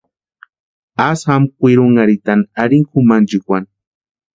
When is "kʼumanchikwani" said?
2.91-3.67